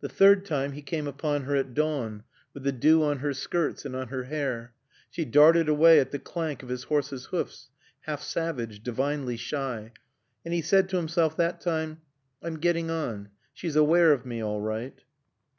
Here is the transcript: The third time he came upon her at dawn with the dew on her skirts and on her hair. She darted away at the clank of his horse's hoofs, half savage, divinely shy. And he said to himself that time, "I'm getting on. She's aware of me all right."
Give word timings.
The 0.00 0.08
third 0.08 0.46
time 0.46 0.72
he 0.72 0.80
came 0.80 1.06
upon 1.06 1.42
her 1.42 1.54
at 1.56 1.74
dawn 1.74 2.24
with 2.54 2.62
the 2.62 2.72
dew 2.72 3.02
on 3.02 3.18
her 3.18 3.34
skirts 3.34 3.84
and 3.84 3.94
on 3.94 4.08
her 4.08 4.24
hair. 4.24 4.72
She 5.10 5.26
darted 5.26 5.68
away 5.68 6.00
at 6.00 6.10
the 6.10 6.18
clank 6.18 6.62
of 6.62 6.70
his 6.70 6.84
horse's 6.84 7.26
hoofs, 7.26 7.68
half 8.06 8.22
savage, 8.22 8.82
divinely 8.82 9.36
shy. 9.36 9.92
And 10.42 10.54
he 10.54 10.62
said 10.62 10.88
to 10.88 10.96
himself 10.96 11.36
that 11.36 11.60
time, 11.60 12.00
"I'm 12.42 12.60
getting 12.60 12.90
on. 12.90 13.28
She's 13.52 13.76
aware 13.76 14.12
of 14.12 14.24
me 14.24 14.42
all 14.42 14.62
right." 14.62 14.98